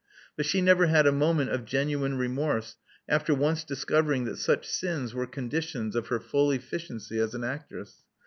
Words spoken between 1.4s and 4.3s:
of genuine remorse after once discovering